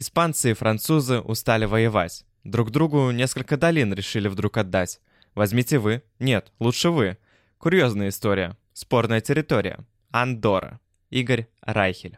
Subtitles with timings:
[0.00, 2.24] Испанцы и французы устали воевать.
[2.44, 5.00] Друг другу несколько долин решили вдруг отдать.
[5.34, 6.04] Возьмите вы.
[6.20, 7.18] Нет, лучше вы.
[7.58, 8.56] Курьезная история.
[8.74, 9.80] Спорная территория.
[10.12, 10.78] Андора.
[11.10, 12.16] Игорь Райхель.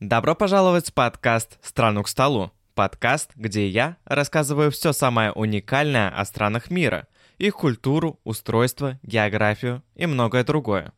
[0.00, 2.50] Добро пожаловать в подкаст «Страну к столу».
[2.82, 7.06] Подкаст, где я рассказываю все самое уникальное о странах мира,
[7.38, 10.92] их культуру, устройство, географию и многое другое.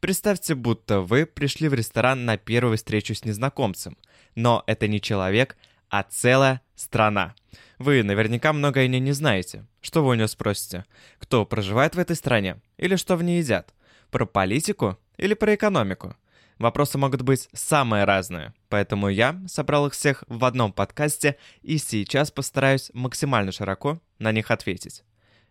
[0.00, 3.98] Представьте, будто вы пришли в ресторан на первую встречу с незнакомцем,
[4.34, 5.58] но это не человек,
[5.90, 7.34] а целая страна.
[7.78, 9.66] Вы наверняка многое о ней не знаете.
[9.82, 10.86] Что вы у нее спросите?
[11.18, 12.62] Кто проживает в этой стране?
[12.78, 13.74] Или что в ней едят?
[14.10, 16.16] Про политику или про экономику?
[16.58, 22.30] Вопросы могут быть самые разные, поэтому я собрал их всех в одном подкасте и сейчас
[22.30, 25.02] постараюсь максимально широко на них ответить.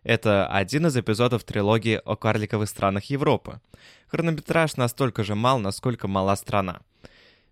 [0.02, 3.60] Это один из эпизодов трилогии о карликовых странах Европы.
[4.06, 6.80] Хронометраж настолько же мал, насколько мала страна.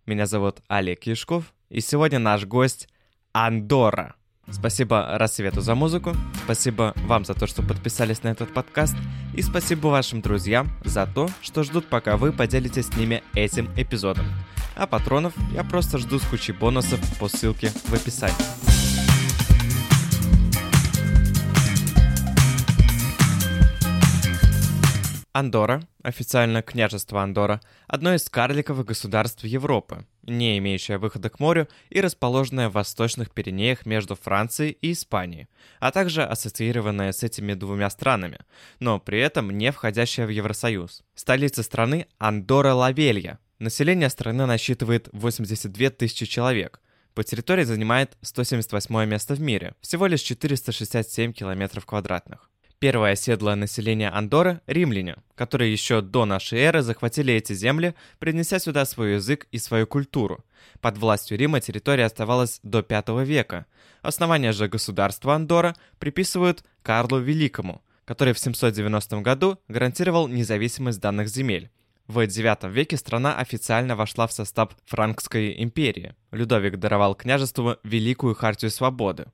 [0.07, 2.89] Меня зовут Олег Яшков, и сегодня наш гость
[3.33, 4.15] Андора.
[4.51, 8.95] Спасибо Рассвету за музыку, спасибо вам за то, что подписались на этот подкаст,
[9.35, 14.27] и спасибо вашим друзьям за то, что ждут, пока вы поделитесь с ними этим эпизодом.
[14.77, 18.35] А патронов я просто жду с кучей бонусов по ссылке в описании.
[25.37, 32.01] Андора, официально княжество Андора, одно из карликовых государств Европы, не имеющее выхода к морю и
[32.01, 35.49] расположенное в восточных Пиренеях между Францией и Испанией,
[35.81, 38.39] а также ассоциированное с этими двумя странами,
[38.79, 41.03] но при этом не входящее в Евросоюз.
[41.17, 43.41] Столица страны Андора-Лавелья.
[43.61, 46.81] Население страны насчитывает 82 тысячи человек.
[47.15, 52.51] По территории занимает 178 место в мире, всего лишь 467 километров квадратных.
[52.81, 58.85] Первое оседлое население Андоры– римляне, которые еще до нашей эры захватили эти земли, принеся сюда
[58.85, 60.45] свой язык и свою культуру.
[60.81, 63.67] Под властью Рима территория оставалась до V века.
[64.03, 71.71] Основание же государства Андора приписывают Карлу Великому, который в 790 году гарантировал независимость данных земель.
[72.07, 76.15] В IX веке страна официально вошла в состав Франкской империи.
[76.33, 79.27] Людовик даровал княжеству Великую Хартию Свободы.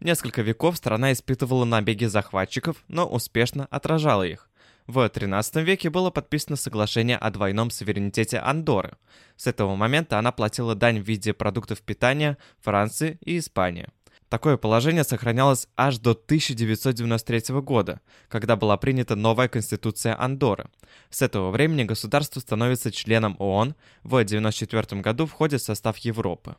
[0.00, 4.50] Несколько веков страна испытывала набеги захватчиков, но успешно отражала их.
[4.88, 8.96] В XIII веке было подписано соглашение о двойном суверенитете Андоры.
[9.36, 13.88] С этого момента она платила дань в виде продуктов питания Франции и Испании.
[14.28, 20.66] Такое положение сохранялось аж до 1993 года, когда была принята новая конституция Андоры.
[21.08, 26.56] С этого времени государство становится членом ООН, в 1994 году входит в состав Европы.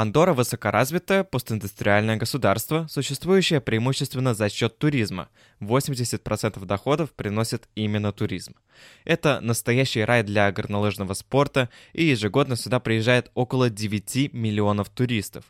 [0.00, 5.28] Андора– высокоразвитое постиндустриальное государство, существующее преимущественно за счет туризма.
[5.60, 8.54] 80% доходов приносит именно туризм.
[9.04, 15.44] Это настоящий рай для горнолыжного спорта, и ежегодно сюда приезжает около 9 миллионов туристов.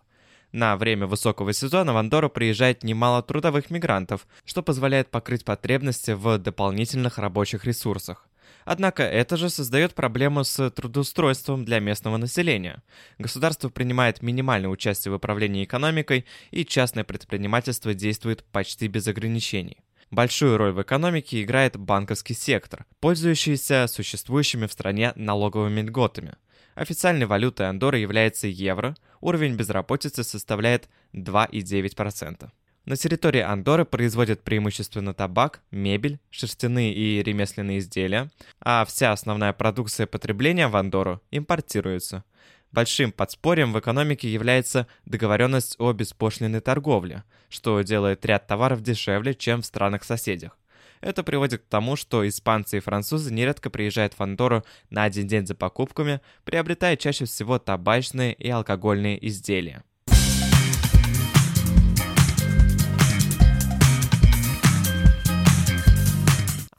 [0.50, 6.38] На время высокого сезона в Андору приезжает немало трудовых мигрантов, что позволяет покрыть потребности в
[6.38, 8.26] дополнительных рабочих ресурсах.
[8.64, 12.82] Однако это же создает проблему с трудоустройством для местного населения.
[13.18, 19.78] Государство принимает минимальное участие в управлении экономикой, и частное предпринимательство действует почти без ограничений.
[20.10, 26.34] Большую роль в экономике играет банковский сектор, пользующийся существующими в стране налоговыми льготами.
[26.74, 32.50] Официальной валютой Андоры является евро, уровень безработицы составляет 2,9%.
[32.86, 38.30] На территории Андоры производят преимущественно табак, мебель, шерстяные и ремесленные изделия,
[38.60, 42.24] а вся основная продукция потребления в Андору импортируется.
[42.72, 49.60] Большим подспорьем в экономике является договоренность о беспошлиной торговле, что делает ряд товаров дешевле, чем
[49.60, 50.56] в странах-соседях.
[51.00, 55.46] Это приводит к тому, что испанцы и французы нередко приезжают в Андору на один день
[55.46, 59.82] за покупками, приобретая чаще всего табачные и алкогольные изделия.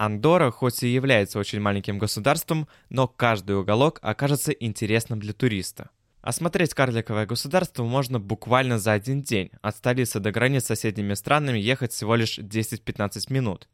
[0.03, 5.92] Андора хоть и является очень маленьким государством, но каждый уголок окажется интересным для туриста.
[6.21, 9.51] Осмотреть карликовое государство можно буквально за один день.
[9.62, 13.69] От столицы до границ с соседними странами ехать всего лишь 10-15 минут.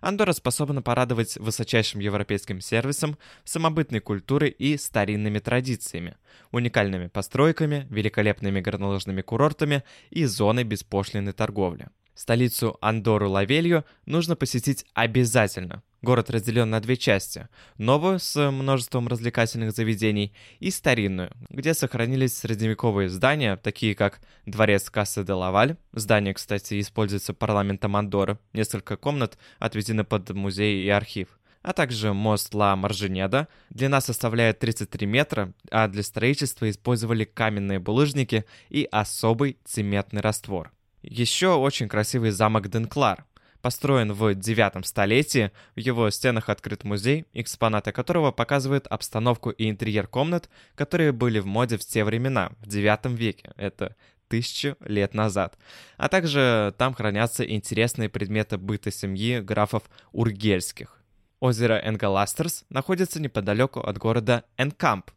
[0.00, 6.14] Андора способна порадовать высочайшим европейским сервисом, самобытной культурой и старинными традициями,
[6.52, 11.88] уникальными постройками, великолепными горнолыжными курортами и зоной беспошлиной торговли.
[12.14, 15.82] Столицу Андору-Лавелью нужно посетить обязательно.
[16.02, 17.48] Город разделен на две части.
[17.78, 25.22] Новую, с множеством развлекательных заведений, и старинную, где сохранились средневековые здания, такие как дворец Касса
[25.22, 25.76] де Лаваль.
[25.92, 28.38] Здание, кстати, используется парламентом Андоры.
[28.52, 31.28] Несколько комнат отведены под музей и архив
[31.62, 33.48] а также мост Ла Маржинеда.
[33.70, 40.72] Длина составляет 33 метра, а для строительства использовали каменные булыжники и особый цементный раствор.
[41.02, 43.24] Еще очень красивый замок Денклар,
[43.60, 45.50] построен в девятом столетии.
[45.74, 51.46] В его стенах открыт музей, экспонаты которого показывают обстановку и интерьер комнат, которые были в
[51.46, 53.52] моде в те времена, в девятом веке.
[53.56, 53.96] Это
[54.28, 55.58] тысячу лет назад.
[55.96, 59.82] А также там хранятся интересные предметы быта семьи графов
[60.12, 60.98] Ургельских.
[61.40, 65.10] Озеро Энгаластерс находится неподалеку от города Энкамп,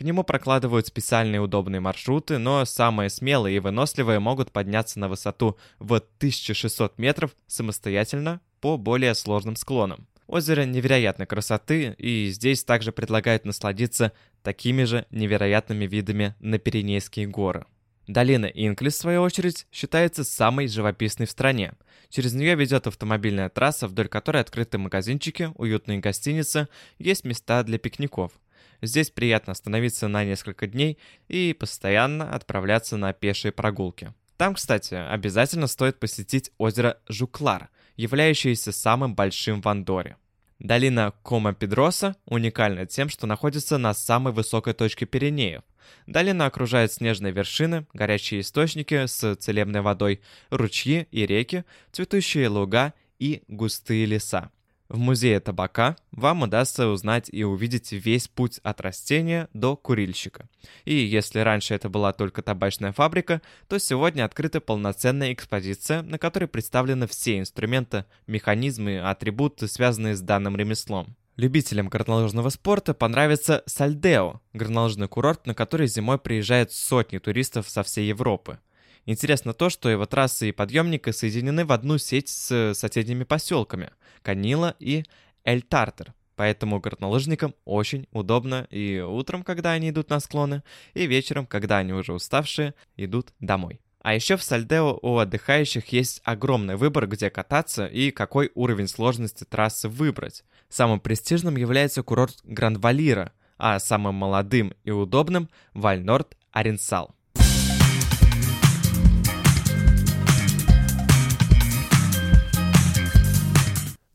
[0.00, 5.58] к нему прокладывают специальные удобные маршруты, но самые смелые и выносливые могут подняться на высоту
[5.78, 10.08] в 1600 метров самостоятельно по более сложным склонам.
[10.26, 14.12] Озеро невероятной красоты, и здесь также предлагают насладиться
[14.42, 17.66] такими же невероятными видами на Пиренейские горы.
[18.06, 21.74] Долина Инклис, в свою очередь, считается самой живописной в стране.
[22.08, 26.68] Через нее ведет автомобильная трасса, вдоль которой открыты магазинчики, уютные гостиницы,
[26.98, 28.32] есть места для пикников–
[28.82, 30.98] Здесь приятно остановиться на несколько дней
[31.28, 34.14] и постоянно отправляться на пешие прогулки.
[34.36, 40.16] Там, кстати, обязательно стоит посетить озеро Жуклар, являющееся самым большим в Андоре.
[40.58, 45.62] Долина Кома-Педроса уникальна тем, что находится на самой высокой точке Пиренеев.
[46.06, 53.42] Долина окружает снежные вершины, горячие источники с целебной водой, ручьи и реки, цветущие луга и
[53.48, 54.50] густые леса.
[54.90, 60.48] В музее табака вам удастся узнать и увидеть весь путь от растения до курильщика.
[60.84, 66.46] И если раньше это была только табачная фабрика, то сегодня открыта полноценная экспозиция, на которой
[66.46, 71.14] представлены все инструменты, механизмы, атрибуты, связанные с данным ремеслом.
[71.36, 78.08] Любителям горнолыжного спорта понравится Сальдео, горнолыжный курорт, на который зимой приезжают сотни туристов со всей
[78.08, 78.58] Европы.
[79.06, 83.90] Интересно то, что его трассы и подъемника соединены в одну сеть с соседними поселками–
[84.22, 85.04] Канила и
[85.44, 86.14] Эль-Тартер.
[86.36, 90.62] Поэтому горнолыжникам очень удобно и утром, когда они идут на склоны,
[90.94, 93.80] и вечером, когда они уже уставшие, идут домой.
[94.02, 99.44] А еще в Сальдео у отдыхающих есть огромный выбор, где кататься и какой уровень сложности
[99.44, 100.44] трассы выбрать.
[100.70, 107.14] Самым престижным является курорт Гранд-Валира, а самым молодым и удобным– Вальнорд Аренсал.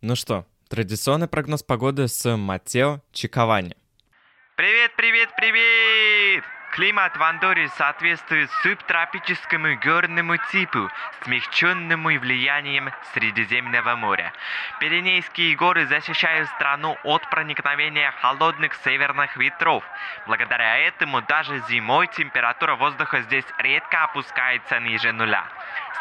[0.07, 3.75] Ну что, традиционный прогноз погоды с Матео Чиковани.
[4.55, 6.43] Привет, привет, привет!
[6.75, 10.89] Климат в Андоре соответствует субтропическому горному типу,
[11.21, 14.33] смягченному влиянием Средиземного моря.
[14.81, 19.85] Пиренейские горы защищают страну от проникновения холодных северных ветров.
[20.27, 25.45] Благодаря этому даже зимой температура воздуха здесь редко опускается ниже нуля.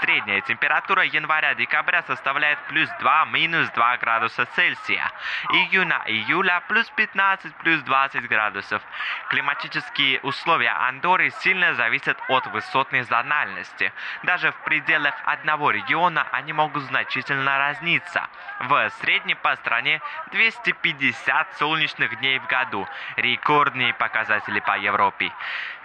[0.01, 5.09] Средняя температура января-декабря составляет плюс 2, минус 2 градуса Цельсия.
[5.51, 8.83] Июня-июля плюс 15, плюс 20 градусов.
[9.31, 13.93] Климатические условия Андоры сильно зависят от высотной зональности.
[14.23, 18.29] Даже в пределах одного региона они могут значительно разниться.
[18.61, 20.01] В среднем по стране
[20.33, 22.87] 250 солнечных дней в году.
[23.17, 25.33] Рекордные показатели по Европе.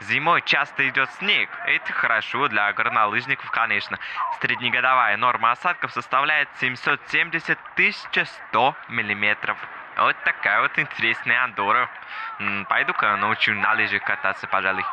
[0.02, 1.50] Зимой часто идет снег.
[1.66, 3.98] Это хорошо для горнолыжников, конечно.
[4.42, 7.58] Среднегодовая норма осадков составляет 770
[8.50, 9.58] 100 миллиметров.
[10.00, 11.90] Вот такая вот интересная Андора.
[12.70, 14.84] Пойду-ка научу на лыжах кататься, пожалуй.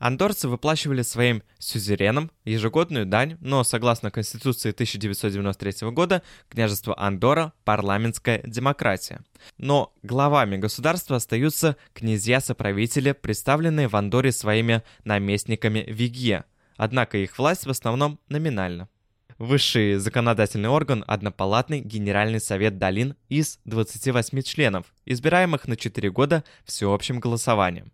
[0.00, 9.20] Андорцы выплачивали своим сюзеренам ежегодную дань, но согласно Конституции 1993 года княжество Андора– парламентская демократия.
[9.58, 16.44] Но главами государства остаются князья-соправители, представленные в Андоре своими наместниками Виге,
[16.80, 18.88] однако их власть в основном номинальна.
[19.36, 27.20] Высший законодательный орган– однопалатный Генеральный совет долин из 28 членов, избираемых на 4 года всеобщим
[27.20, 27.92] голосованием.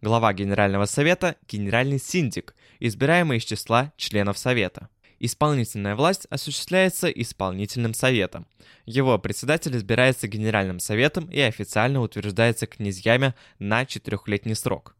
[0.00, 4.88] Глава Генерального совета– генеральный синдик, избираемый из числа членов совета.
[5.18, 8.46] Исполнительная власть осуществляется исполнительным советом.
[8.86, 14.94] Его председатель избирается Генеральным советом и официально утверждается князьями на четырехлетний срок.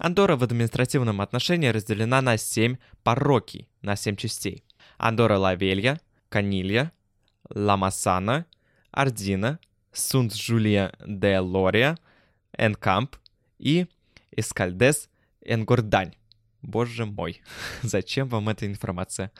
[0.00, 4.64] Андора в административном отношении разделена на семь паррокий, на семь частей.
[4.96, 6.90] Андора Лавелья, Канилья,
[7.50, 8.46] Ламасана,
[8.92, 9.58] Ардина,
[9.92, 11.98] Сунт-Жулия де Лория,
[12.56, 13.16] Энкамп
[13.58, 13.88] и
[14.34, 15.10] Эскальдес
[15.42, 16.14] Энгордань.
[16.62, 17.42] Боже мой,
[17.82, 19.30] зачем вам эта информация?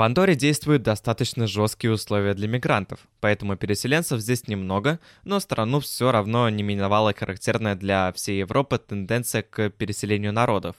[0.00, 6.10] В Андоре действуют достаточно жесткие условия для мигрантов, поэтому переселенцев здесь немного, но страну все
[6.10, 10.74] равно не миновала характерная для всей Европы тенденция к переселению народов.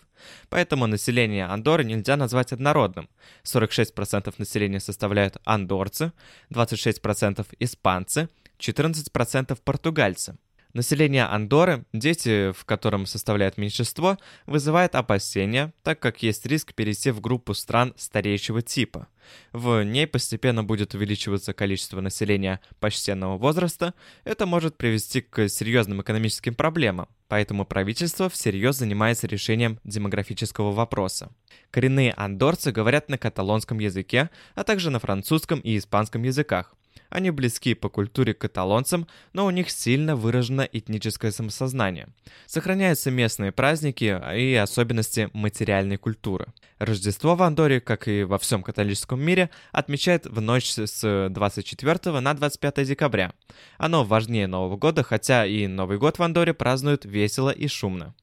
[0.50, 3.10] Поэтому население Андоры нельзя назвать однородным.
[3.44, 6.14] 46% населения составляют андорцы,
[6.50, 10.36] 26% испанцы, 14% португальцы.
[10.74, 17.20] Население Андоры, дети, в котором составляет меньшинство, вызывает опасения, так как есть риск перейти в
[17.20, 19.08] группу стран стареющего типа.
[19.52, 26.56] В ней постепенно будет увеличиваться количество населения почтенного возраста, это может привести к серьезным экономическим
[26.56, 31.32] проблемам, поэтому правительство всерьез занимается решением демографического вопроса.
[31.70, 36.76] Коренные андорцы говорят на каталонском языке, а также на французском и испанском языках.
[37.12, 42.08] Они близки по культуре к каталонцам, но у них сильно выражено этническое самосознание.
[42.48, 46.48] Сохраняются местные праздники и особенности материальной культуры.
[46.80, 52.34] Рождество в Андоре, как и во всем католическом мире, отмечает в ночь с 24 на
[52.34, 53.34] 25 декабря.
[53.78, 58.16] Оно важнее Нового года, хотя и Новый год в Андоре празднуют весело и шумно.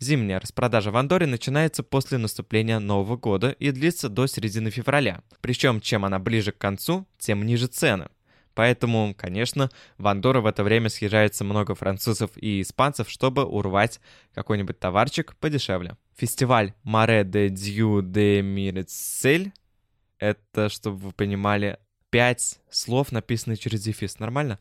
[0.00, 5.22] Зимняя распродажа в Андоре начинается после наступления Нового года и длится до середины февраля.
[5.42, 8.08] Причем, чем она ближе к концу, тем ниже цены.
[8.54, 14.00] Поэтому, конечно, в Андору в это время съезжается много французов и испанцев, чтобы урвать
[14.34, 15.96] какой-нибудь товарчик подешевле.
[16.16, 19.52] Фестиваль Маре де Дью де Мирецель—
[20.18, 21.78] это, чтобы вы понимали,
[22.08, 24.18] пять слов, написанные через дефис.
[24.18, 24.58] Нормально?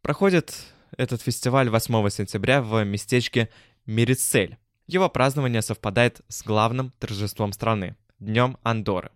[0.00, 0.54] Проходит
[0.96, 3.50] этот фестиваль 8 сентября в местечке
[3.86, 4.56] Мирицель.
[4.92, 9.12] Его празднование совпадает с главным торжеством страны– Днем Андоры.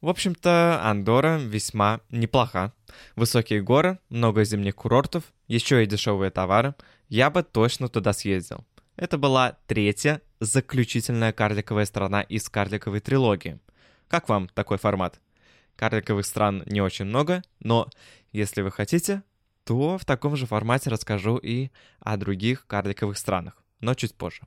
[0.00, 2.72] В общем-то, Андора весьма неплоха.
[3.14, 6.74] Высокие горы, много зимних курортов, еще и дешевые товары.
[7.08, 8.64] Я бы точно туда съездил.
[8.96, 13.60] Это была третья заключительная карликовая страна из карликовой трилогии.
[14.08, 15.20] Как вам такой формат?
[15.76, 17.88] Карликовых стран не очень много, но
[18.32, 19.22] если вы хотите,
[19.64, 24.42] то в таком же формате расскажу и о других карликовых странах, но чуть позже.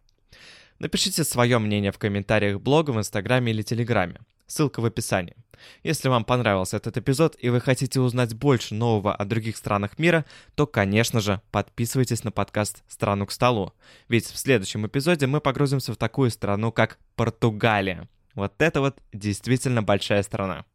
[0.79, 4.19] Напишите свое мнение в комментариях блога, в Инстаграме или Телеграме.
[4.47, 5.35] Ссылка в описании.
[5.83, 10.25] Если вам понравился этот эпизод и вы хотите узнать больше нового о других странах мира,
[10.53, 13.73] то, конечно же, подписывайтесь на подкаст «Страну к столу».
[14.07, 18.07] Ведь в следующем эпизоде мы погрузимся в такую страну, как Португалия.
[18.35, 20.65] Вот это вот действительно большая страна.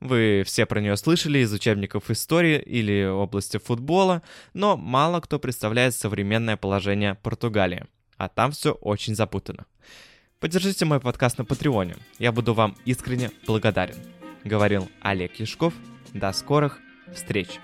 [0.00, 4.22] Вы все про нее слышали из учебников истории или области футбола,
[4.54, 7.84] но мало кто представляет современное положение Португалии.
[8.16, 9.66] А там все очень запутано.
[10.40, 11.96] Поддержите мой подкаст на Патреоне.
[12.18, 13.96] Я буду вам искренне благодарен.
[14.42, 15.74] Говорил Олег Яшков.
[16.14, 16.78] До скорых
[17.12, 17.60] встреч!